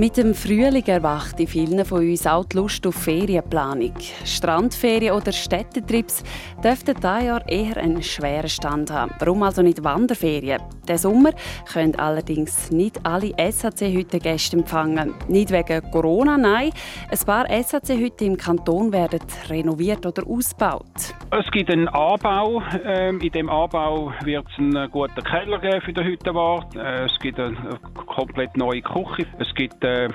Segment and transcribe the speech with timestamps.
[0.00, 3.92] Mit dem Frühling erwacht in vielen von uns auch die Lust auf Ferienplanung.
[4.24, 6.24] Strandferien oder Städtetrips
[6.64, 9.12] dürften dieses Jahr eher einen schweren Stand haben.
[9.18, 10.62] Warum also nicht Wanderferien?
[10.88, 11.32] Der Sommer
[11.70, 15.12] können allerdings nicht alle SHC-Hütten Gäste empfangen.
[15.28, 16.70] Nicht wegen Corona, nein.
[17.10, 21.14] Ein paar SHC-Hütten im Kanton werden renoviert oder ausgebaut.
[21.30, 22.62] Es gibt einen Anbau.
[22.86, 26.74] Ähm, in dem Anbau wird es einen guten Keller geben für den Hüttenwart.
[26.74, 29.26] Äh, es gibt eine komplett neue Küche.
[29.38, 30.08] Es gibt äh,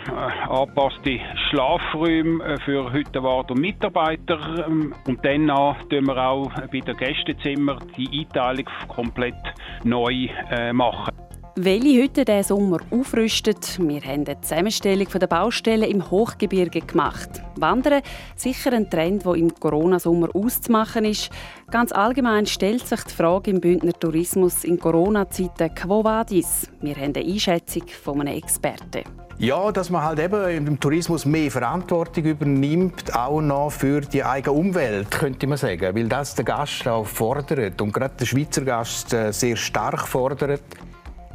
[0.50, 4.66] angepasste Schlafräume äh, für Hüttenwart und Mitarbeiter.
[4.68, 5.48] Ähm, und dann
[5.90, 9.36] tun wir auch bei den Gästezimmern die Einteilung komplett
[9.84, 11.12] neu äh, machen.
[11.58, 13.80] Welche Hütte diesen Sommer aufrüstet?
[13.80, 17.30] Wir haben eine Zusammenstellung der Baustellen im Hochgebirge gemacht.
[17.56, 18.02] Wandern
[18.36, 21.30] sicher ein Trend, der im Corona-Sommer auszumachen ist.
[21.72, 26.70] Ganz allgemein stellt sich die Frage im Bündner Tourismus in Corona-Zeiten, war dies?
[26.82, 29.25] Wir haben eine Einschätzung von einem Experten.
[29.38, 34.54] Ja, dass man halt eben im Tourismus mehr Verantwortung übernimmt, auch noch für die eigene
[34.56, 35.94] Umwelt, könnte man sagen.
[35.94, 40.62] Weil das der Gast auch fordert und gerade der Schweizer Gast äh, sehr stark fordert.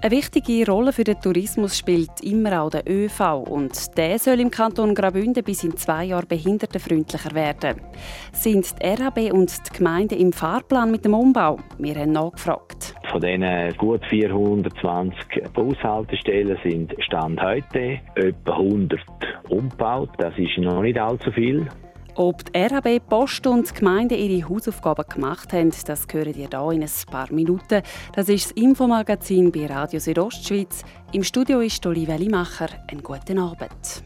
[0.02, 4.50] Eine wichtige Rolle für den Tourismus spielt immer auch der ÖV und der soll im
[4.50, 7.82] Kanton Graubünden bis in zwei Jahren behindertenfreundlicher werden.
[8.32, 11.58] Sind die RHB und die Gemeinden im Fahrplan mit dem Umbau?
[11.76, 12.94] Wir haben nachgefragt.
[13.10, 15.18] Von diesen gut 420
[15.52, 19.00] Bushaltestellen sind Stand heute etwa 100
[19.50, 20.10] umgebaut.
[20.16, 21.68] Das ist noch nicht allzu viel.
[22.20, 26.70] Ob die RHB, Post und die Gemeinden ihre Hausaufgaben gemacht haben, das hören ihr hier
[26.70, 27.80] in ein paar Minuten.
[28.14, 30.84] Das ist das Infomagazin bei Radio Südostschweiz.
[31.12, 32.68] Im Studio ist Olivia Limacher.
[32.88, 34.02] Einen guten Abend.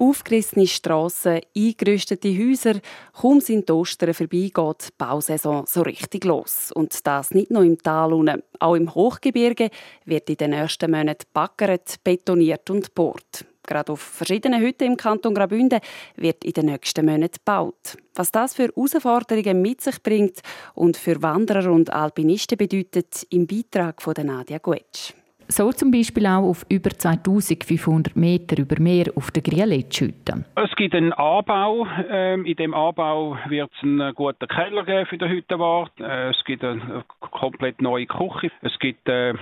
[0.00, 2.80] Aufgerissene Strassen, eingerüstete Häuser,
[3.12, 6.72] kaum sind die Ostern vorbei, geht die Bausaison so richtig los.
[6.72, 8.42] Und das nicht nur im Tal unten.
[8.60, 9.68] Auch im Hochgebirge
[10.06, 13.44] wird in den nächsten Monaten backert, betoniert und bohrt.
[13.66, 15.80] Gerade auf verschiedenen Hütten im Kanton Graubünden
[16.16, 17.98] wird in den nächsten Monaten gebaut.
[18.14, 20.40] Was das für Herausforderungen mit sich bringt
[20.74, 25.12] und für Wanderer und Alpinisten bedeutet, im Beitrag von Nadia Guetsch.
[25.50, 30.44] So zum Beispiel auch auf über 2500 Meter über Meer auf der Grieletschhütte.
[30.54, 31.88] Es gibt einen Anbau.
[32.08, 35.90] Ähm, in dem Anbau wird es einen guten Keller geben für den Hüttenwart.
[35.98, 38.52] Äh, es gibt eine komplett neue Küche.
[38.62, 39.34] Es gibt äh,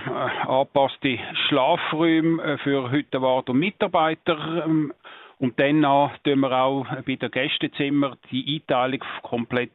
[0.47, 4.65] angepasste Schlafräume äh, für Hüttenwart und Mitarbeiter.
[4.65, 4.91] Ähm,
[5.37, 5.83] und dann
[6.23, 9.71] tun wir auch bei den Gästezimmern die Einteilung komplett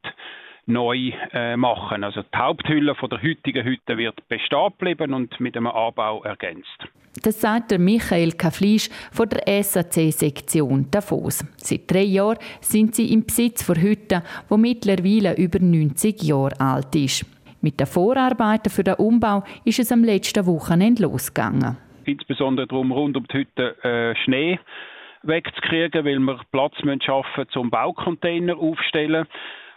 [0.66, 2.04] neu äh, machen.
[2.04, 6.88] Also die Haupthülle von der heutigen Hütte wird bestehen bleiben und mit einem Anbau ergänzt.
[7.22, 11.44] Das sagt der Michael Kaflisch von der SAC-Sektion Davos.
[11.56, 16.94] Seit drei Jahren sind sie im Besitz von Hütten, die mittlerweile über 90 Jahre alt
[16.96, 17.24] ist.
[17.60, 21.76] Mit den Vorarbeiten für den Umbau ist es am letzten Wochenende losgegangen.
[22.04, 24.58] Insbesondere darum, rund um die Hütte äh, Schnee
[25.22, 29.26] wegzukriegen, weil wir Platz schaffen müssen, zum Baucontainer aufstellen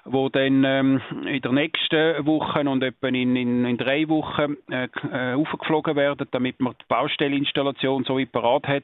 [0.10, 4.88] wo dann ähm, in der nächsten Woche und etwa in, in, in drei Wochen äh,
[5.12, 8.84] äh, aufgeflogen werden, damit man die Baustellinstallation so weit parat hat,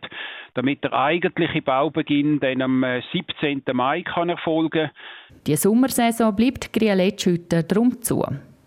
[0.54, 3.64] damit der eigentliche Baubeginn dann am 17.
[3.66, 4.92] Äh, Mai kann erfolgen
[5.48, 8.24] Die Sommersaison bleibt Grieletschütte drum zu.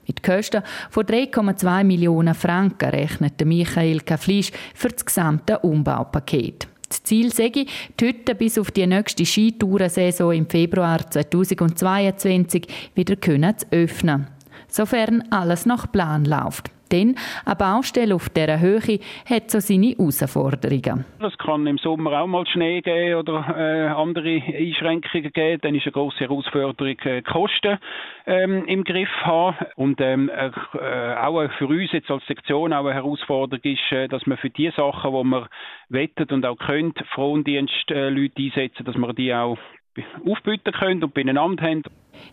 [0.06, 6.68] Mit Kosten von 3,2 Millionen Franken rechnet Michael Kaflisch für das gesamte Umbaupaket.
[6.96, 7.66] Das Ziel sei, die
[8.00, 14.28] Hütte bis auf die nächste Skitourensaison im Februar 2022 wieder zu öffnen,
[14.66, 16.70] sofern alles nach Plan läuft.
[16.92, 21.04] Denn eine Baustelle auf dieser Höhe hat so seine Herausforderungen.
[21.20, 25.60] Es kann im Sommer auch mal Schnee geben oder äh, andere Einschränkungen geben.
[25.62, 27.78] Dann ist eine grosse Herausforderung, äh, Kosten
[28.26, 29.56] ähm, im Griff haben.
[29.76, 30.50] Und ähm, äh,
[31.14, 34.70] auch für uns jetzt als Sektion auch eine Herausforderung ist, äh, dass man für die
[34.76, 35.46] Sachen, die man
[35.88, 39.58] wettet und auch könnt, Frondienstleute äh, einsetzen, dass man die auch
[40.26, 41.82] aufbieten können und beieinander haben.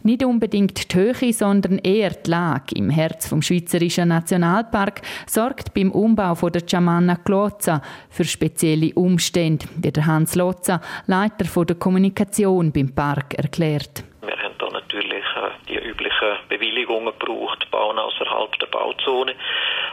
[0.03, 5.91] Nicht unbedingt die Höhe, sondern eher die Lage im Herz vom Schweizerischen Nationalpark sorgt beim
[5.91, 12.71] Umbau von der Chamanna Klozza für spezielle Umstände, wie der Hans Lotza, Leiter der Kommunikation
[12.71, 14.03] beim Park, erklärt.
[14.21, 19.35] Wir haben da natürlich äh, die üblichen Bewilligungen gebraucht, bauen außerhalb der Bauzone.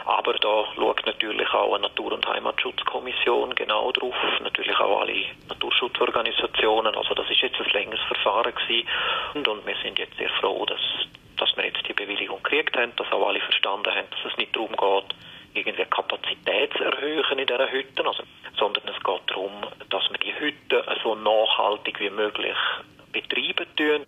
[0.05, 6.95] Aber da schaut natürlich auch eine Natur- und Heimatschutzkommission genau drauf, natürlich auch alle Naturschutzorganisationen.
[6.95, 8.87] Also das ist jetzt ein längeres Verfahren gewesen
[9.33, 10.81] und, und wir sind jetzt sehr froh, dass,
[11.37, 14.55] dass wir jetzt die Bewilligung gekriegt haben, dass auch alle verstanden haben, dass es nicht
[14.55, 15.15] darum geht,
[15.53, 18.23] irgendwie Kapazität zu erhöhen in dieser Hütten, also,
[18.57, 19.51] sondern es geht darum,
[19.89, 22.55] dass wir die Hütten so nachhaltig wie möglich
[23.11, 24.05] betreiben tun.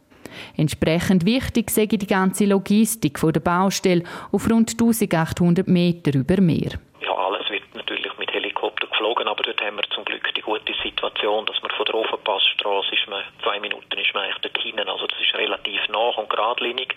[0.57, 6.79] Entsprechend wichtig sei die ganze Logistik der Baustelle auf rund 1800 Meter über Meer.
[7.01, 10.73] Ja, alles wird natürlich mit Helikopter geflogen, aber dort haben wir zum Glück die gute
[10.83, 14.87] Situation, dass man von der Ofenpassstraße ist man, zwei Minuten ist man eigentlich dort hinten,
[14.87, 16.95] also das ist relativ nah und geradlinig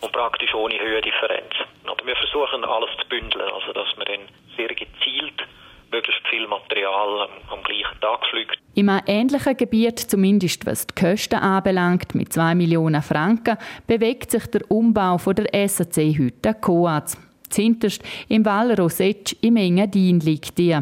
[0.00, 1.54] und praktisch ohne Höhendifferenz.
[1.86, 5.42] Aber wir versuchen alles zu bündeln, also dass man dann sehr gezielt
[5.90, 8.58] möglichst viel Material am, am gleichen Tag fliegt.
[8.74, 14.70] Im ähnlichen Gebiet, zumindest was die Kosten anbelangt, mit 2 Millionen Franken, bewegt sich der
[14.70, 17.16] Umbau von der SAC-Hütte Coaz.
[17.48, 20.78] Zinterst im Val Rosetsch im Engadin liegt die.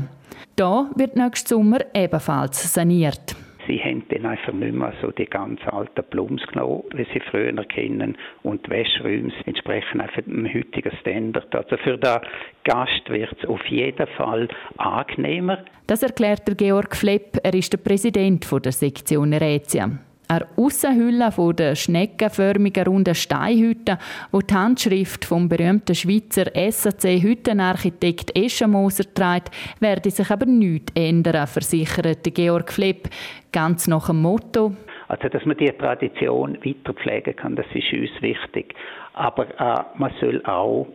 [0.55, 3.35] Da wird nächsten Sommer ebenfalls saniert.
[3.69, 7.53] Sie haben dann einfach nicht mehr so die ganz alten Plums genommen, wie sie früher
[7.65, 11.55] kennen, und die Wäscheräume entsprechen einfach dem heutigen Standard.
[11.55, 12.19] Also für den
[12.65, 14.49] Gast wird es auf jeden Fall
[14.79, 15.59] angenehmer.
[15.87, 17.38] Das erklärt der Georg Flepp.
[17.43, 19.99] Er ist der Präsident der Sektion Rätia.
[20.31, 23.97] Eine Aussenhülle von der schneckenförmigen runden Steinhütte,
[24.31, 32.23] wo die Handschrift vom berühmten Schweizer SAC-Hüttenarchitekt Eschenmoser trägt, werde sich aber nichts ändern, versichert
[32.35, 33.09] Georg Flepp.
[33.53, 34.75] Ganz nach dem Motto,
[35.09, 38.75] also, dass man die Tradition weiter pflegen kann, das ist uns wichtig.
[39.15, 40.87] Aber äh, man soll auch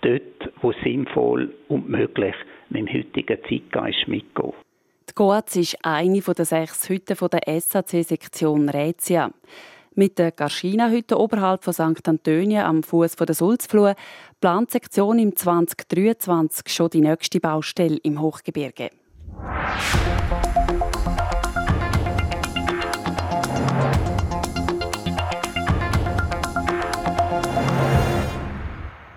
[0.00, 2.34] dort, wo sinnvoll und möglich
[2.70, 4.54] mit dem heutigen Zeitgeist mitgehen.
[5.10, 9.32] Die Goaz ist eine der sechs Hütten der SAC-Sektion Rätia.
[9.96, 12.08] Mit der Garschina-Hütte oberhalb von St.
[12.08, 13.96] Antonio am Fuß der Sulzflur
[14.40, 18.90] plant die Sektion im 2023 schon die nächste Baustelle im Hochgebirge.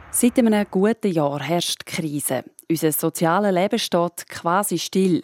[0.09, 2.45] Seit einem guten Jahr herrscht Krise.
[2.69, 5.21] Unser soziales Leben steht quasi still.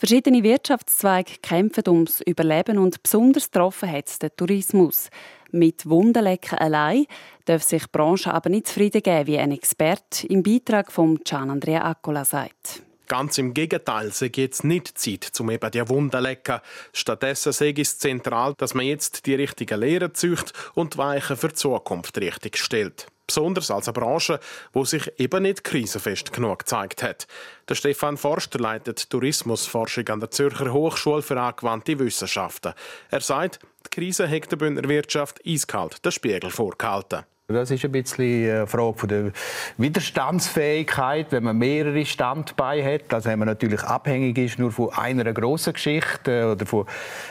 [0.00, 5.08] Verschiedene Wirtschaftszweige kämpfen ums Überleben und besonders getroffen hat es den Tourismus.
[5.50, 7.06] Mit Wunderlecken allein
[7.46, 11.50] darf sich die Branche aber nicht zufrieden geben, wie ein Experte im Beitrag von Gian
[11.50, 12.80] Andrea Accola sagt.
[13.08, 16.60] Ganz im Gegenteil, sie jetzt nicht Zeit, um eben die Wunden lecken.
[16.92, 21.48] Stattdessen sei es zentral, dass man jetzt die richtigen Lehren zücht und die Weichen für
[21.48, 24.40] die Zukunft richtig stellt besonders als eine Branche,
[24.72, 27.28] wo sich eben nicht krisenfest genug gezeigt hat.
[27.68, 32.74] Der Stefan Forster leitet Tourismusforschung an der Zürcher Hochschule für angewandte Wissenschaften.
[33.10, 37.24] Er sagt, die Krise hat der Bündner Wirtschaft eiskalt den Spiegel vorgehalten.
[37.50, 39.32] Das ist ein bisschen eine Frage der
[39.78, 43.14] Widerstandsfähigkeit, wenn man mehrere Standbeine hat.
[43.14, 46.84] Also wenn man natürlich abhängig ist nur von einer grossen Geschichte oder von,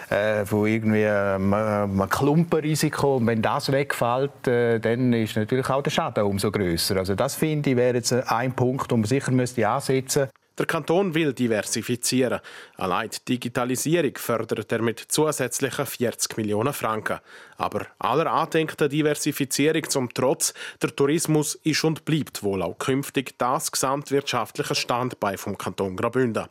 [0.10, 3.18] äh, von irgendwie einem, einem Klumpenrisiko.
[3.18, 6.98] Und wenn das wegfällt, äh, dann ist natürlich auch der Schaden umso größer.
[6.98, 10.47] Also das finde ich wäre jetzt ein Punkt, den man sicher müsste ansetzen müsste.
[10.58, 12.40] Der Kanton will diversifizieren.
[12.78, 17.20] Allein die Digitalisierung fördert er mit zusätzlichen 40 Millionen Franken.
[17.58, 23.72] Aber aller andenkten Diversifizierung zum Trotz, der Tourismus ist und bleibt wohl auch künftig das
[23.72, 26.48] gesamtwirtschaftliche Standbein vom Kanton Graubünden.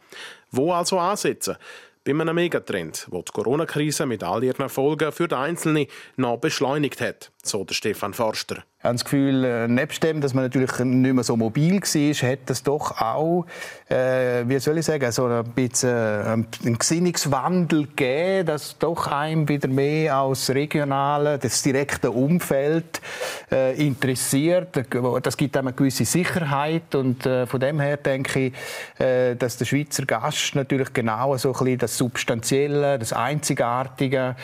[0.53, 1.57] Wo also ansetzen?
[2.07, 5.87] bei einem Megatrend, wo die Corona-Krise mit all ihren Folgen für den Einzelnen
[6.17, 8.65] noch beschleunigt hat, so der Stefan Forster.
[8.79, 12.31] Ich habe das Gefühl, äh, nebst dem, dass man natürlich nicht mehr so mobil war,
[12.31, 13.47] hat es doch auch,
[13.89, 19.49] äh, wie soll ich sagen, so ein bisschen äh, einen Gesinnungswandel gegeben, dass doch einem
[19.49, 23.01] wieder mehr aus regionalen, das direkte Umfeld
[23.51, 24.79] äh, interessiert.
[25.23, 28.53] Das gibt einem eine gewisse Sicherheit und äh, von dem her denke ich,
[29.01, 34.37] äh, dass der Schweizer Gast natürlich genau so ein bisschen das Substanzielle, das Einzigartige,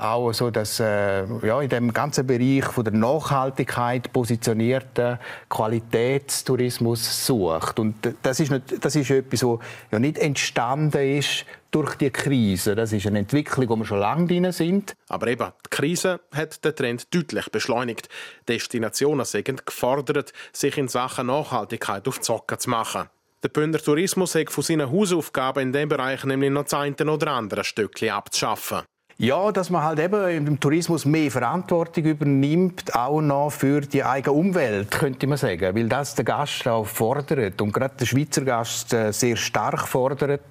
[0.00, 7.80] auch so das, ja, in dem ganzen Bereich von der Nachhaltigkeit positionierten Qualitätstourismus sucht.
[7.80, 9.58] Und das ist, nicht, das ist etwas, was
[9.90, 12.76] ja nicht entstanden ist durch die Krise.
[12.76, 14.94] Das ist eine Entwicklung, wo wir schon lange drin sind.
[15.08, 18.08] Aber eben, die Krise hat den Trend deutlich beschleunigt.
[18.46, 23.08] Destinationen sind gefordert, sich in Sachen Nachhaltigkeit auf die Socken zu machen.
[23.42, 27.32] Der Bündner Tourismus hat von seinen Hausaufgaben in diesem Bereich nämlich noch das eine oder
[27.32, 28.82] andere Stückchen abzuschaffen.
[29.20, 34.32] Ja, dass man halt eben im Tourismus mehr Verantwortung übernimmt, auch noch für die eigene
[34.32, 35.74] Umwelt, könnte man sagen.
[35.74, 37.60] Weil das der Gast auch fordert.
[37.60, 40.42] Und gerade der Schweizer Gast äh, sehr stark fordert,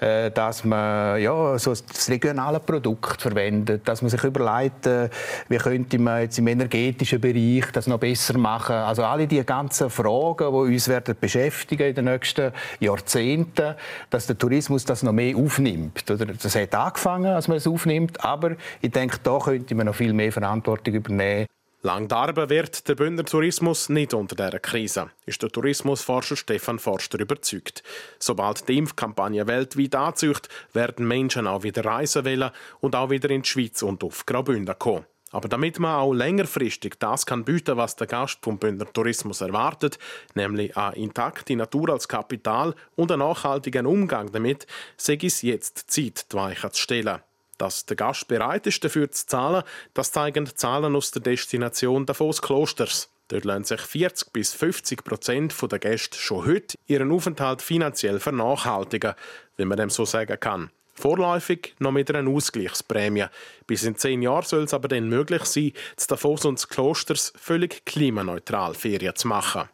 [0.00, 5.10] äh, dass man ja, so das regionale Produkt verwendet, dass man sich überlegt, äh,
[5.50, 8.76] wie könnte man jetzt im energetischen Bereich das noch besser machen.
[8.76, 13.74] Also alle die ganzen Fragen, die uns werden beschäftigen in den nächsten Jahrzehnten,
[14.08, 16.02] dass der Tourismus das noch mehr aufnimmt.
[16.08, 20.12] Das hat angefangen, als man es aufnimmt, aber ich denke, da könnte man noch viel
[20.12, 21.46] mehr Verantwortung übernehmen.
[21.82, 27.20] Lang darben wird der Bündner Tourismus nicht unter dieser Krise, ist der Tourismusforscher Stefan Forster
[27.20, 27.84] überzeugt.
[28.18, 33.42] Sobald die Impfkampagne weltweit anzieht, werden Menschen auch wieder reisen wollen und auch wieder in
[33.42, 35.06] die Schweiz und auf Graubünden kommen.
[35.30, 39.98] Aber damit man auch längerfristig das kann bieten, was der Gast vom Bündner Tourismus erwartet,
[40.34, 46.32] nämlich eine intakte Natur als Kapital und einen nachhaltigen Umgang damit, sei es jetzt Zeit,
[46.32, 47.20] die Weichen zu stellen.
[47.58, 49.62] Dass der Gast bereit ist, dafür zu zahlen,
[49.94, 53.08] das zeigen Zahlen aus der Destination Davos Klosters.
[53.28, 59.14] Dort lassen sich 40 bis 50 Prozent der Gäste schon heute ihren Aufenthalt finanziell vernachhaltigen,
[59.56, 60.70] wenn man dem so sagen kann.
[60.94, 63.26] Vorläufig noch mit einer Ausgleichsprämie.
[63.66, 67.84] Bis in zehn Jahren soll es aber dann möglich sein, zu Davos und Klosters völlig
[67.84, 69.68] klimaneutral Ferien zu machen.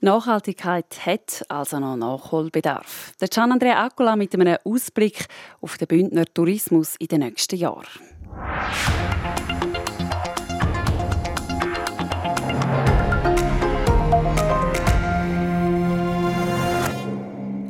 [0.00, 3.14] Nachhaltigkeit hat also noch Nachholbedarf.
[3.20, 5.26] Der Gian Andrea Accola mit einem Ausblick
[5.60, 7.84] auf den Bündner Tourismus in den nächsten Jahren.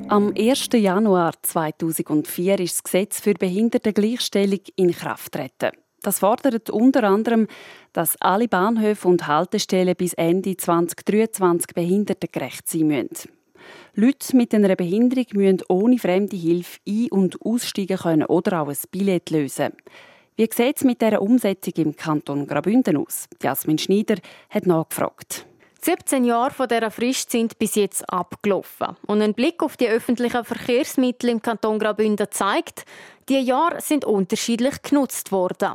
[0.08, 0.68] Am 1.
[0.74, 5.76] Januar 2004 ist das Gesetz für Behindertengleichstellung in Kraft getreten.
[6.02, 7.48] Das fordert unter anderem,
[7.92, 13.30] dass alle Bahnhöfe und Haltestellen bis Ende 2023 behindertengerecht sein müssen.
[13.94, 18.76] Leute mit einer Behinderung müssen ohne fremde Hilfe ein- und aussteigen können oder auch ein
[18.90, 19.72] Billett lösen.
[20.36, 23.26] Wie sieht es mit dieser Umsetzung im Kanton Graubünden aus?
[23.42, 24.14] Jasmin Schneider
[24.50, 25.46] hat nachgefragt.
[25.80, 28.96] 17 Jahre von dieser Frist sind bis jetzt abgelaufen.
[29.06, 32.84] Und ein Blick auf die öffentlichen Verkehrsmittel im Kanton Graubünden zeigt,
[33.28, 35.74] die Jahre sind unterschiedlich genutzt worden.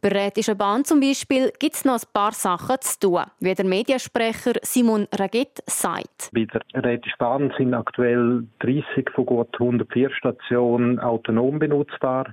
[0.00, 3.64] Bei Rätischer Bahn zum Beispiel gibt es noch ein paar Sachen zu tun, wie der
[3.64, 6.30] Mediensprecher Simon Raget sagt.
[6.32, 12.26] Bei der Rätischen Bahn sind aktuell 30 von gut 104 Stationen autonom benutzbar,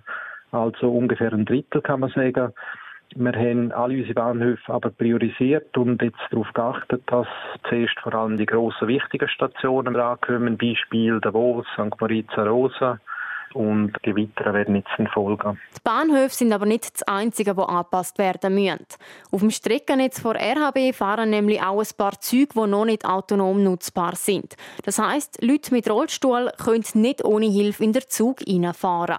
[0.52, 2.54] also ungefähr ein Drittel kann man sagen.
[3.16, 7.28] Wir haben alle unsere Bahnhöfe aber priorisiert und jetzt darauf geachtet, dass
[7.70, 12.00] zuerst vor allem die grossen wichtigen Stationen ankommen, Beispiel Davos, St.
[12.00, 13.00] Moritz, Rosa,
[13.56, 15.60] und die weiteren werden jetzt folgen.
[15.78, 18.86] Die Bahnhöfe sind aber nicht das Einzige, das angepasst werden müssen.
[19.32, 23.64] Auf dem Streckennetz vor RHB fahren nämlich auch ein paar Züge, die noch nicht autonom
[23.64, 24.56] nutzbar sind.
[24.84, 29.18] Das heisst, Leute mit Rollstuhl können nicht ohne Hilfe in den Zug reinfahren.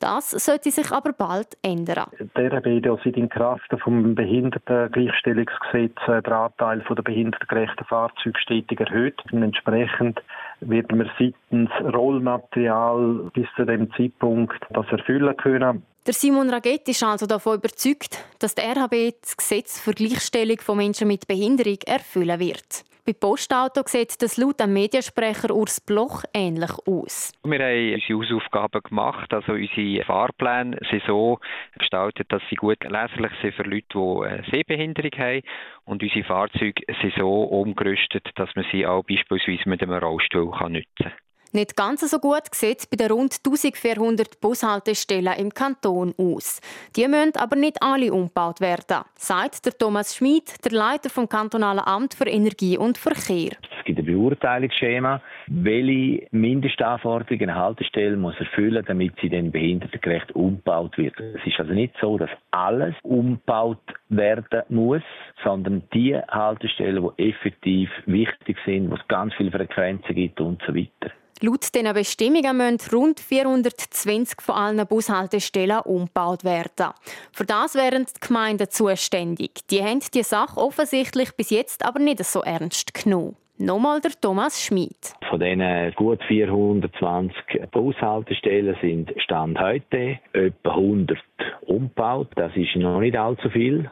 [0.00, 2.10] Das sollte sich aber bald ändern.
[2.36, 9.22] Der RHB seit in Kraft vom Behindertengleichstellungsgesetz äh, der Anteil der behindertengerechten Fahrzeuge stetig erhöht.
[9.32, 10.20] Und entsprechend
[10.60, 15.82] wird man seitens Rollmaterial bis zu dem Zeitpunkt das erfüllen können.
[16.06, 20.78] Der Simon Raget ist also davon überzeugt, dass der RHB das Gesetz für Gleichstellung von
[20.78, 22.84] Menschen mit Behinderung erfüllen wird.
[23.08, 27.32] Bei Postauto sieht das laut dem Mediensprecher Urs Bloch ähnlich aus.
[27.42, 29.32] Wir haben unsere Hausaufgaben gemacht.
[29.32, 31.38] Also unsere Fahrpläne sind so
[31.78, 35.40] gestaltet, dass sie gut leserlich sind für Leute, die eine Sehbehinderung haben.
[35.86, 40.84] Und unsere Fahrzeuge sind so umgerüstet, dass man sie auch beispielsweise mit einem Rollstuhl nutzen
[40.98, 41.12] kann.
[41.52, 46.60] Nicht ganz so gut sieht bei den rund 1400 Bushaltestellen im Kanton aus.
[46.94, 51.80] Die müssen aber nicht alle umgebaut werden, sagt der Thomas Schmid, der Leiter vom kantonalen
[51.84, 53.52] Amt für Energie und Verkehr.
[53.78, 60.98] Es gibt ein Beurteilungsschema, welche Mindestanforderungen eine Haltestelle muss erfüllen, damit sie dann behindertengerecht umgebaut
[60.98, 61.18] wird.
[61.18, 65.02] Es ist also nicht so, dass alles umgebaut werden muss,
[65.42, 70.74] sondern die Haltestellen, die effektiv wichtig sind, wo es ganz viele Frequenzen gibt und so
[70.74, 71.10] weiter.
[71.40, 76.92] Laut diesen Bestimmungen müssen rund 420 von allen Bushaltestellen umgebaut werden.
[77.32, 79.52] Für das wären die Gemeinden zuständig.
[79.70, 83.36] Die haben die Sache offensichtlich bis jetzt aber nicht so ernst genommen.
[83.60, 84.96] Nochmal der Thomas Schmid.
[85.28, 87.34] Von diesen gut 420
[87.72, 91.18] Bushaltestellen sind Stand heute etwa 100
[91.66, 92.28] umgebaut.
[92.36, 93.90] Das ist noch nicht allzu viel.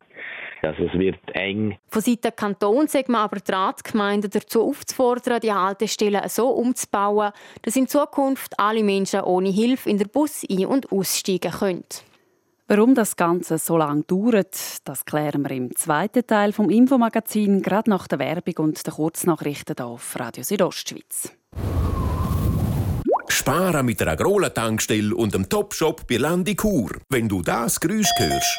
[0.62, 1.78] Also es wird eng.
[1.88, 7.32] Von Seiten Kanton sagt man aber die Ratsgemeinden dazu aufzufordern, die Haltestellen so umzubauen,
[7.62, 11.84] dass in Zukunft alle Menschen ohne Hilfe in den Bus ein- und aussteigen können.
[12.68, 17.88] Warum das Ganze so lange dauert, das klären wir im zweiten Teil vom Infomagazin, gerade
[17.88, 21.32] nach der Werbung und den Kurznachrichten hier auf Radio Südostschweiz.
[23.28, 26.90] Sparen mit einer Agrola-Tankstelle und dem Topshop bei Landi Kur.
[27.08, 28.58] Wenn du das Geräusch hörst,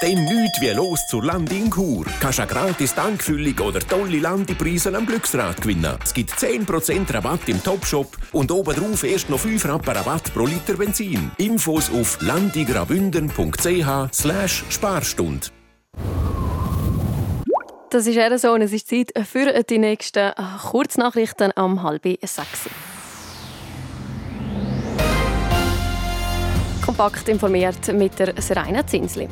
[0.00, 2.04] dann nichts wie los zur Landi in Kur.
[2.20, 5.96] Kannst eine gratis Tankfüllung oder tolle Landipreise am Glücksrad gewinnen.
[6.02, 10.74] Es gibt 10% Rabatt im Topshop und obendrauf erst noch 5 Rappen Rabatt pro Liter
[10.74, 11.30] Benzin.
[11.38, 15.52] Infos auf landigrabünden.ch slash Sparstund.
[17.90, 20.32] Das ist eher so und es ist Zeit für die nächsten
[20.68, 22.68] Kurznachrichten am halb sechs.
[26.84, 29.28] Kompakt informiert mit der Serena Zinsli.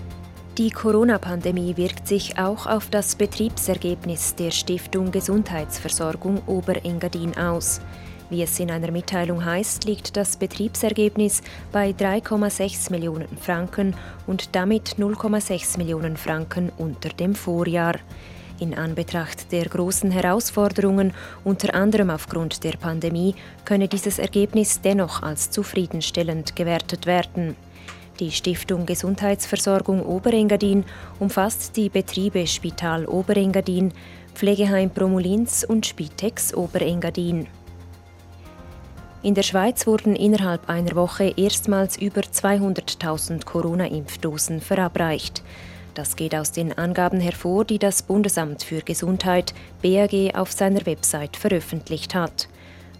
[0.58, 7.80] Die Corona-Pandemie wirkt sich auch auf das Betriebsergebnis der Stiftung Gesundheitsversorgung Oberengadin aus.
[8.28, 11.40] Wie es in einer Mitteilung heißt, liegt das Betriebsergebnis
[11.72, 13.94] bei 3,6 Millionen Franken
[14.26, 17.94] und damit 0,6 Millionen Franken unter dem Vorjahr.
[18.60, 25.50] In Anbetracht der großen Herausforderungen, unter anderem aufgrund der Pandemie, könne dieses Ergebnis dennoch als
[25.50, 27.56] zufriedenstellend gewertet werden.
[28.22, 30.84] Die Stiftung Gesundheitsversorgung Oberengadin
[31.18, 33.92] umfasst die Betriebe Spital Oberengadin,
[34.32, 37.48] Pflegeheim Promulins und Spitex Oberengadin.
[39.24, 45.42] In der Schweiz wurden innerhalb einer Woche erstmals über 200.000 Corona-Impfdosen verabreicht.
[45.94, 49.52] Das geht aus den Angaben hervor, die das Bundesamt für Gesundheit
[49.82, 52.46] BAG auf seiner Website veröffentlicht hat.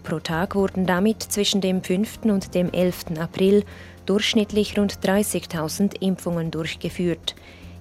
[0.02, 2.25] Pro Tag wurden damit zwischen dem 5.
[2.25, 3.21] und dem 11.
[3.21, 3.64] April
[4.06, 7.35] durchschnittlich rund 30.000 Impfungen durchgeführt.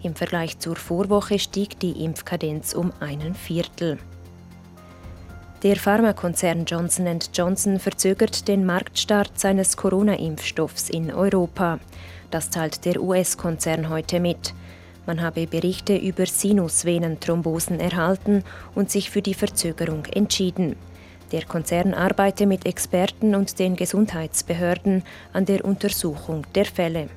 [0.03, 3.97] Im Vergleich zur Vorwoche stieg die Impfkadenz um einen Viertel.
[5.63, 11.79] Der Pharmakonzern Johnson Johnson verzögert den Marktstart seines Corona-Impfstoffs in Europa.
[12.31, 14.55] Das teilt der US-Konzern heute mit.
[15.05, 20.75] Man habe Berichte über Sinusvenenthrombosen erhalten und sich für die Verzögerung entschieden.
[21.31, 27.07] Der Konzern arbeite mit Experten und den Gesundheitsbehörden an der Untersuchung der Fälle.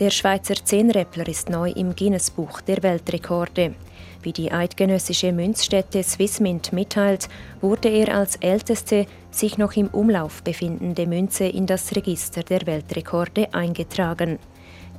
[0.00, 3.74] Der Schweizer Zehnräppler ist neu im Guinness-Buch der Weltrekorde.
[4.22, 7.28] Wie die eidgenössische Münzstätte Swissmint mitteilt,
[7.60, 13.52] wurde er als älteste sich noch im Umlauf befindende Münze in das Register der Weltrekorde
[13.52, 14.38] eingetragen.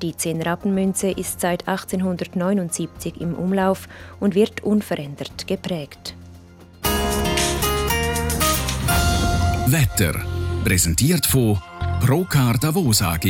[0.01, 3.88] Die Zehnrappenmünze ist seit 1879 im Umlauf
[4.20, 6.15] und wird unverändert geprägt.
[9.72, 10.16] Wetter.
[10.64, 11.62] Präsentiert von
[12.04, 13.26] Procar Davos AG.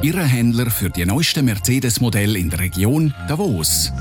[0.00, 3.92] Ihre Händler für die neuesten Mercedes-Modelle in der Region Davos.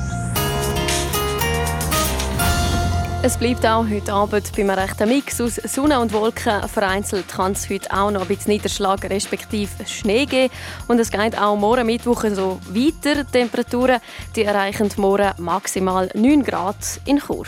[3.21, 6.65] Es bleibt auch heute Abend bei einem rechten Mix aus Sonne und Wolken.
[6.69, 10.53] Vereinzelt kann es heute auch noch ein bisschen Niederschlag respektive Schnee geben.
[10.87, 13.25] Und es geht auch morgen Mittwoch so weiter.
[13.25, 13.99] Die Temperaturen
[14.35, 17.45] die erreichen morgen maximal 9 Grad in Chur.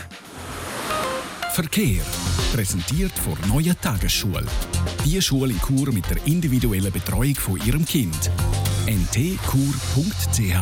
[1.54, 2.02] Verkehr.
[2.52, 4.44] Präsentiert von Neue Tagesschule.
[5.04, 8.30] Die Schule in Chur mit der individuellen Betreuung von Ihrem Kind.
[8.86, 10.56] ntkur.ch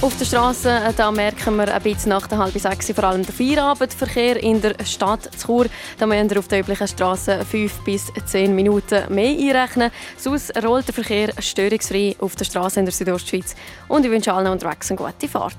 [0.00, 3.24] auf der Straße äh, da merken wir ein bisschen nach der halb sechs vor allem
[3.24, 5.66] den Feierabendverkehr in der Stadt Chur.
[5.98, 9.90] Da müssen wir auf der üblichen Straße fünf bis zehn Minuten mehr einrechnen.
[10.16, 13.56] Sonst rollt der Verkehr störungsfrei auf der Straße in der Südostschweiz.
[13.88, 15.56] Und ich wünsche allen unterwegs eine gute Fahrt.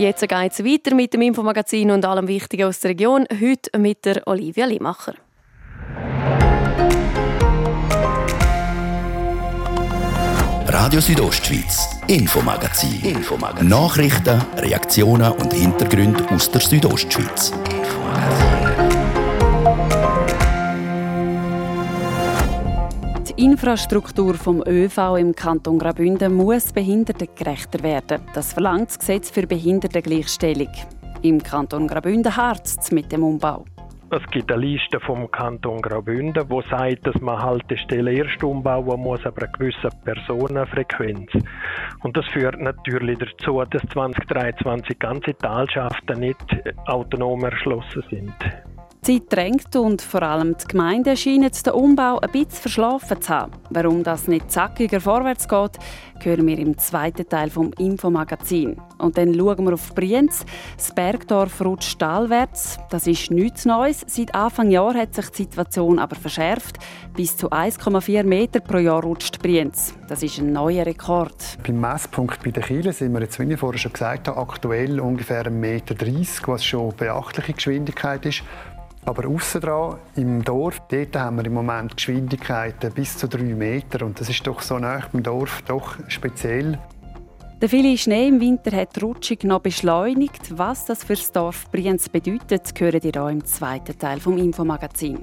[0.00, 3.26] Jetzt geht es weiter mit dem Infomagazin und allem Wichtigen aus der Region.
[3.30, 5.12] Heute mit der Olivia Limacher.
[10.68, 12.98] Radio Südostschweiz, Infomagazin.
[13.04, 13.68] Infomagazin.
[13.68, 17.52] Nachrichten, Reaktionen und Hintergründe aus der Südostschweiz.
[23.40, 28.20] Die Infrastruktur vom ÖV im Kanton Graubünden muss behindertengerechter werden.
[28.34, 30.68] Das verlangt das Gesetz für Behindertengleichstellung.
[31.22, 33.64] Im Kanton Graubünden harzt mit dem Umbau.
[34.10, 39.24] Es gibt eine Liste vom Kanton Graubünden, wo sagt, dass man Haltestellen erst umbauen muss,
[39.24, 41.30] aber eine gewisse Personenfrequenz.
[42.02, 46.44] Und das führt natürlich dazu, dass 2023 ganze Talschaften nicht
[46.84, 48.34] autonom erschlossen sind.
[49.06, 53.30] Die Zeit drängt und vor allem die Gemeinden scheinen den Umbau ein bisschen verschlafen zu
[53.30, 53.52] haben.
[53.70, 55.78] Warum das nicht zackiger vorwärts geht,
[56.22, 58.76] hören wir im zweiten Teil vom Infomagazin.
[58.98, 60.44] Und dann schauen wir auf Brienz.
[60.76, 62.78] Das Bergdorf rutscht talwärts.
[62.90, 64.04] Das ist nichts Neues.
[64.06, 66.76] Seit Anfang Jahr hat sich die Situation aber verschärft.
[67.16, 69.94] Bis zu 1,4 Meter pro Jahr rutscht Brienz.
[70.08, 71.58] Das ist ein neuer Rekord.
[71.66, 75.00] Beim Messpunkt bei den Kielen sind wir jetzt, wie ich vorher schon gesagt habe, aktuell
[75.00, 75.94] ungefähr 1,30 Meter,
[76.46, 78.42] was schon eine beachtliche Geschwindigkeit ist.
[79.10, 84.06] Aber aussen dran, im Dorf, dort haben wir im Moment Geschwindigkeiten bis zu drei Meter.
[84.06, 86.78] Und das ist doch so nah beim Dorf doch speziell.
[87.60, 90.56] Der viele Schnee im Winter hat die Rutschung noch beschleunigt.
[90.56, 95.22] Was das für das Dorf Brienz bedeutet, hören ihr hier im zweiten Teil des Infomagazins.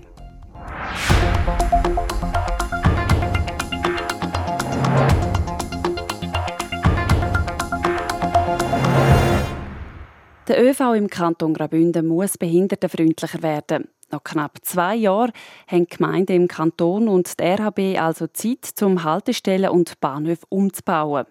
[10.47, 13.89] Der ÖV im Kanton Graubünden muss behindertenfreundlicher werden.
[14.09, 15.33] Nach knapp zwei Jahren
[15.67, 21.25] haben die Gemeinden im Kanton und die RHB also Zeit, um Haltestellen und Bahnhöfe umzubauen.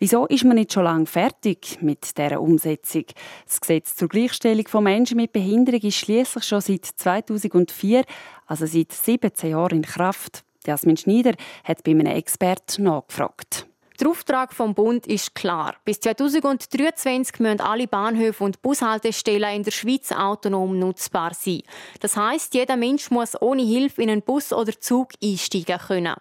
[0.00, 3.04] Wieso ist man nicht schon lange fertig mit dieser Umsetzung?
[3.46, 8.02] Das Gesetz zur Gleichstellung von Menschen mit Behinderung ist schließlich schon seit 2004,
[8.46, 10.42] also seit 17 Jahren in Kraft.
[10.66, 13.68] Jasmin Schneider hat bei einem Experten nachgefragt.
[14.00, 15.74] Der Auftrag vom Bund ist klar.
[15.84, 21.62] Bis 2023 müssen alle Bahnhöfe und Bushaltestellen in der Schweiz autonom nutzbar sein.
[21.98, 26.14] Das heißt, jeder Mensch muss ohne Hilfe in einen Bus oder Zug einsteigen können.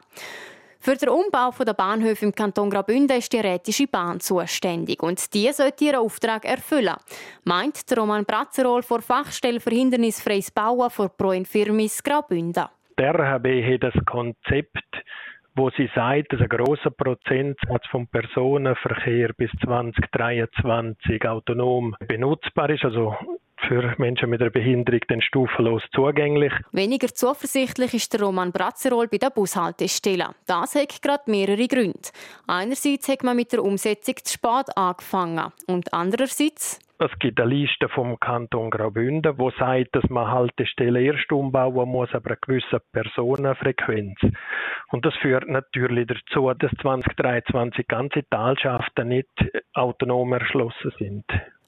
[0.80, 5.52] Für den Umbau der Bahnhöfe im Kanton Graubünden ist die Rätische Bahn zuständig und die
[5.52, 6.96] sollte ihren Auftrag erfüllen,
[7.44, 12.66] meint Roman Bratzerol vor Fachstelle für hindernisfreies Bauen vor Pro Infirmis Graubünden.
[12.98, 14.80] Der RHB hat das Konzept
[15.58, 23.16] wo sie sagt, dass ein großer Prozentsatz vom Personenverkehr bis 2023 autonom benutzbar ist, also
[23.68, 26.54] für Menschen mit einer Behinderung dann stufenlos zugänglich.
[26.72, 30.30] Weniger zuversichtlich ist der Roman Bratzerol bei der Bushaltestelle.
[30.46, 32.10] Das hat gerade mehrere Gründe.
[32.48, 37.90] Einerseits hat man mit der Umsetzung zu spät angefangen und andererseits es gibt eine Liste
[37.90, 44.18] vom Kanton Graubünden, wo sagt, dass man Haltestellen erst umbauen muss, aber eine gewisse Personenfrequenz.
[44.90, 49.30] Und das führt natürlich dazu, dass 2023 ganze Talschaften nicht
[49.76, 51.26] autonom erschlossen sind.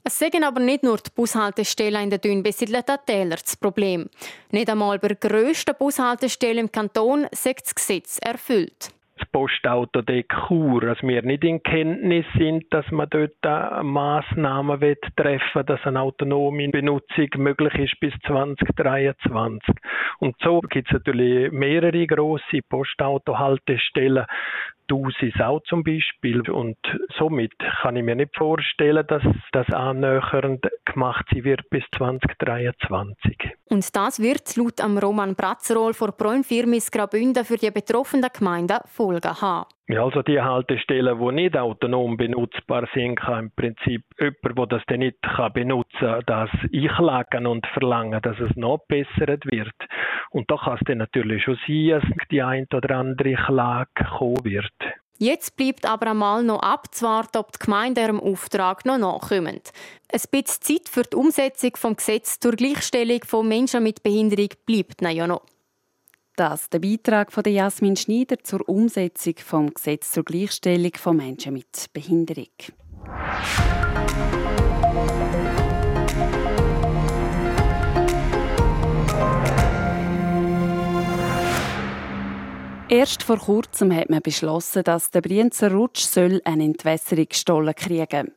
[0.09, 4.09] Es sagen aber nicht nur die Bushaltestellen in den dünn besiedelten Tälern das Problem.
[4.49, 10.23] Nicht einmal bei der grössten Bushaltestelle im Kanton sagt das Gesetz erfüllt das Postauto de
[10.23, 13.35] Chur, dass wir nicht in Kenntnis sind, dass man dort
[13.83, 14.79] Massnahmen
[15.15, 19.75] treffen will, dass eine autonome Benutzung möglich ist bis 2023.
[20.19, 24.25] Und so gibt es natürlich mehrere grosse Postautohaltestellen,
[24.89, 26.41] Dusis auch zum Beispiel.
[26.49, 26.77] Und
[27.17, 29.23] somit kann ich mir nicht vorstellen, dass
[29.53, 33.37] das annähernd gemacht sein wird bis 2023.
[33.69, 39.41] Und das wird laut am Roman Bratzerol vor Proinfirmis Graubünden für die betroffenen Gemeinden Folgen
[39.41, 39.65] haben.
[39.91, 44.83] Ja, also die Haltestellen, die nicht autonom benutzbar sind, kann im Prinzip jemand, der das
[44.85, 45.17] dann nicht
[45.55, 49.73] benutzen kann, das einklagen und verlangen, dass es noch bessert wird.
[50.29, 54.43] Und da kann es dann natürlich schon sein, dass die ein oder andere Klage kommen
[54.43, 54.71] wird.
[55.17, 59.59] Jetzt bleibt aber einmal noch abzuwarten, ob die Gemeinde ihrem Auftrag noch nachkommen.
[60.13, 65.01] Ein bisschen Zeit für die Umsetzung des Gesetzes zur Gleichstellung von Menschen mit Behinderung bleibt
[65.01, 65.41] ja noch.
[66.39, 71.87] Das der Beitrag von Jasmin Schneider zur Umsetzung vom Gesetz zur Gleichstellung von Menschen mit
[71.91, 72.47] Behinderung.
[82.87, 88.31] Erst vor kurzem hat man beschlossen, dass der Brienzer Rutsch soll eine Entwässerungsstollen kriegen.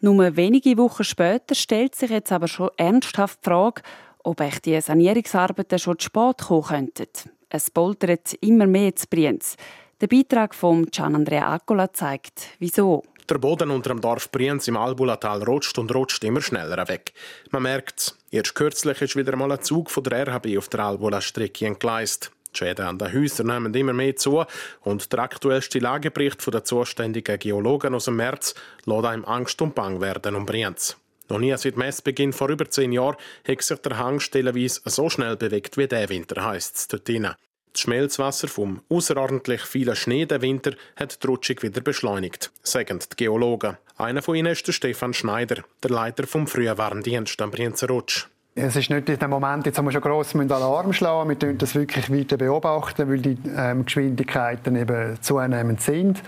[0.00, 3.82] Nur wenige Wochen später stellt sich jetzt aber schon ernsthaft die Frage,
[4.24, 7.30] ob echt die Sanierungsarbeiten schon zu spät kommen könnten.
[7.48, 9.56] Es poltert immer mehr zu Brienz.
[10.00, 13.02] Der Beitrag von Gian Andrea Accola zeigt, wieso.
[13.28, 17.12] Der Boden unter dem Dorf Brienz im Albulatal rutscht und rutscht immer schneller weg.
[17.50, 18.18] Man merkt es.
[18.30, 22.32] Erst kürzlich ist wieder mal ein Zug von der RHB auf der Albula-Strecke entgleist.
[22.52, 24.44] Die Schäden an den Häusern nehmen immer mehr zu
[24.80, 28.54] und der aktuellste Lagebericht der zuständigen Geologen aus dem März
[28.84, 30.96] lässt einem Angst und Bang werden um Brienz.
[31.28, 35.36] Noch nie seit Messbeginn vor über zehn Jahren hat sich der Hang stellenweise so schnell
[35.36, 37.34] bewegt wie der Winter, heisst es dort drinnen.
[37.72, 43.16] Das Schmelzwasser vom außerordentlich vielen Schnee der Winter hat die Rutschung wieder beschleunigt, sagen die
[43.16, 43.78] Geologen.
[43.96, 47.50] Einer von ihnen ist der Stefan Schneider, der Leiter vom Frühwarndienst am
[47.88, 48.26] Rutsch.
[48.54, 51.62] Es ist nicht in dem Moment, jetzt haben wir schon gross Alarm schlagen, wir beobachten
[51.62, 56.22] das wirklich weiter beobachten, weil die ähm, Geschwindigkeiten eben zunehmend sind.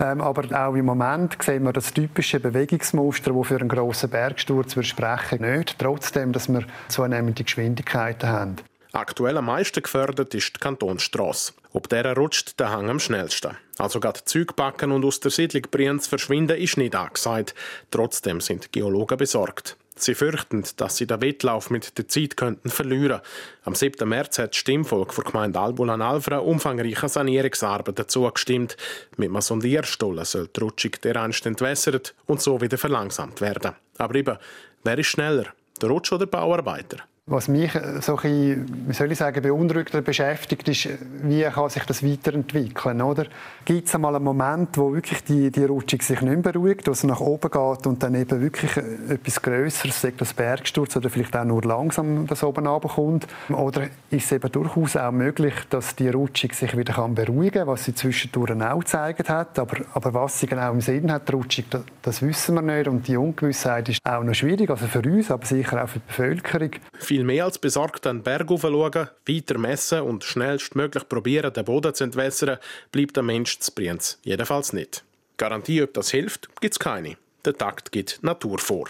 [0.00, 4.76] Ähm, aber auch im Moment sehen wir das typische Bewegungsmuster, das für einen grossen Bergsturz
[4.84, 8.56] sprechen nicht, trotzdem, dass wir zunehmende Geschwindigkeiten haben.
[8.94, 11.54] Aktuell am meisten gefördert ist die Kantonsstrasse.
[11.72, 13.56] Ob der rutscht der Hang am schnellsten.
[13.78, 17.54] Also gerade Zeug packen und aus der Siedlung Brienz verschwinden ist nicht angesagt.
[17.90, 19.78] Trotzdem sind Geologen besorgt.
[19.94, 23.20] Sie fürchten, dass sie den Wettlauf mit der Zeit könnten verlieren.
[23.64, 24.08] Am 7.
[24.08, 28.76] März hat das Stimmvolk der Gemeinde Albulan-Alfra umfangreiche Sanierungsarbeiten zugestimmt.
[29.16, 33.72] Mit einem Sondierstollen soll die Rutschung dereinst entwässert und so wieder verlangsamt werden.
[33.98, 34.38] Aber eben,
[34.82, 35.46] wer ist schneller,
[35.80, 36.98] der Rutsch oder der Bauarbeiter?
[37.30, 40.88] Was mich äh, so ein wie soll ich sagen, beunruhigt oder beschäftigt, ist,
[41.22, 43.26] wie kann sich das weiterentwickeln, oder?
[43.64, 46.90] Gibt es einmal einen Moment, wo wirklich die, die Rutschung sich nicht mehr beruhigt, wo
[46.90, 51.10] es nach oben geht und dann eben wirklich äh, etwas Größeres, sagt das Bergsturz oder
[51.10, 53.28] vielleicht auch nur langsam das oben runterkommt?
[53.50, 57.68] Oder ist es eben durchaus auch möglich, dass die Rutschung sich wieder kann beruhigen kann,
[57.68, 61.32] was sie zwischendurch auch gezeigt hat, aber, aber was sie genau im Sinn hat, die
[61.34, 65.02] Rutschung, das, das wissen wir nicht und die Ungewissheit ist auch noch schwierig, also für
[65.02, 66.70] uns, aber sicher auch für die Bevölkerung
[67.12, 71.92] viel mehr als besorgt an den Berg schauen, weiter messen und schnellstmöglich probieren, den Boden
[71.92, 72.56] zu entwässern,
[72.90, 74.18] bleibt der Mensch zu Brienz.
[74.22, 75.04] Jedenfalls nicht.
[75.36, 77.18] Garantie, ob das hilft, gibt es keine.
[77.44, 78.88] Der Takt gibt Natur vor.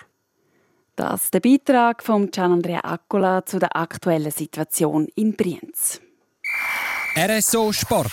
[0.94, 6.00] Das ist der Beitrag von Gian Andrea Accola zu der aktuellen Situation in Brienz.
[7.16, 8.12] RSO Sport.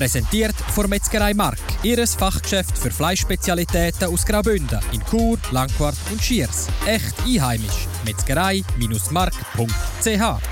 [0.00, 1.58] Präsentiert von Metzgerei Mark.
[1.82, 6.68] Ihres Fachgeschäft für Fleischspezialitäten aus Graubünden in Chur, Langquart und Schiers.
[6.86, 7.86] Echt einheimisch.
[8.06, 10.42] Metzgerei-mark.ch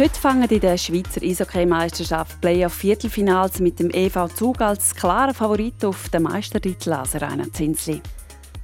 [0.00, 6.08] Heute fangen in der Schweizer Eishockey-Meisterschaft Playoff-Viertelfinals mit dem EV Zug als klarer Favorit auf
[6.08, 8.02] den Meistertitel Laserana Zinsli.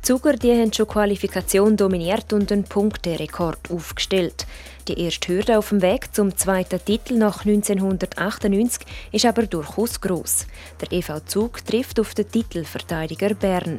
[0.02, 4.48] Zuger die haben schon Qualifikation dominiert und einen Punkterekord aufgestellt.
[4.88, 10.44] Die erste Hürde auf dem Weg zum zweiten Titel nach 1998 ist aber durchaus gross.
[10.80, 13.78] Der EV Zug trifft auf den Titelverteidiger Bern.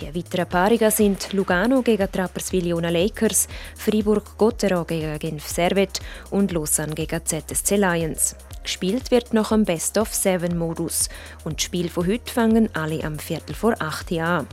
[0.00, 6.00] Die weiteren Paarungen sind Lugano gegen Trapperswil-Jona Lakers, Fribourg-Gotteron gegen Genf Servet
[6.30, 8.34] und Lausanne gegen ZSC Lions.
[8.64, 11.08] Gespielt wird nach dem Best-of-Seven-Modus
[11.44, 14.48] und die Spiele von heute fangen alle am Viertel vor acht an.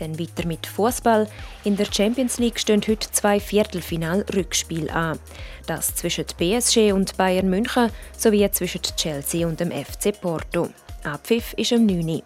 [0.00, 1.28] Dann weiter mit Fußball.
[1.64, 5.18] In der Champions League stehen heute zwei Viertelfinal-Rückspiele an.
[5.66, 10.70] Das zwischen PSG und Bayern München sowie zwischen Chelsea und dem FC Porto.
[11.04, 12.22] Abpfiff ist am 9.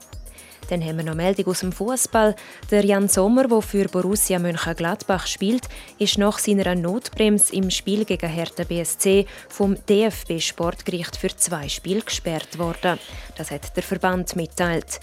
[0.70, 2.34] Dann haben wir noch Meldung aus dem Fußball.
[2.70, 8.30] Der Jan Sommer, der für Borussia Mönchengladbach spielt, ist nach seiner Notbremse im Spiel gegen
[8.30, 12.98] Hertha BSC vom DFB Sportgericht für zwei Spiele gesperrt worden.
[13.37, 15.00] Das hat der Verband mitteilt.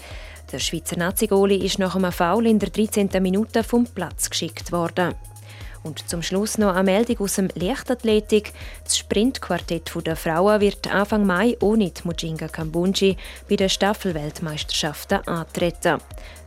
[0.52, 3.08] Der Schweizer Nazi-Goli ist nach einem Foul in der 13.
[3.22, 5.14] Minute vom Platz geschickt worden.
[5.82, 8.52] Und zum Schluss noch eine Meldung aus dem Leichtathletik.
[8.84, 13.16] Das Sprintquartett der Frauen wird Anfang Mai ohne die Mujinga Kambunji
[13.48, 15.98] bei den Staffelweltmeisterschaften antreten.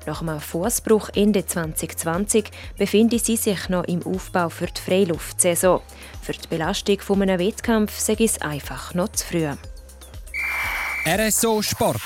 [0.05, 5.81] Nach einem Fußbruch Ende 2020 befinden sie sich noch im Aufbau für die Freiluftsaison.
[6.21, 9.49] Für die Belastung eines Wettkampfs sei es einfach noch zu früh.
[11.07, 12.01] RSO Sport.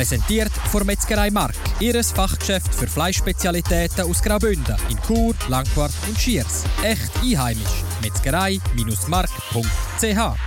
[0.00, 1.52] Präsentiert von Metzgerei Mark.
[1.78, 6.64] Ihres Fachgeschäft für Fleischspezialitäten aus Graubünden in Chur, Langquart und Schiers.
[6.82, 7.84] Echt einheimisch.
[8.02, 10.38] Metzgerei-mark.ch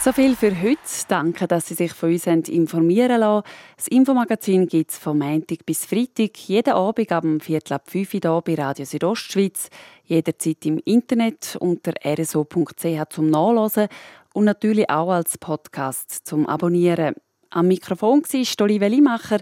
[0.00, 0.78] so viel für heute.
[1.08, 3.44] Danke, dass Sie sich von uns informieren lassen.
[3.76, 8.42] Das Infomagazin gibt es vom Montag bis Freitag, jeden Abend ab Viertel ab 5 Uhr
[8.42, 9.70] bei Radio Südostschweiz,
[10.04, 13.88] jederzeit im Internet unter rso.ch zum Nachlesen
[14.34, 17.16] und natürlich auch als Podcast zum Abonnieren.
[17.50, 19.38] Am Mikrofon war Stoli Wellimacher.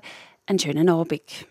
[0.47, 1.45] Einen schönen Abend.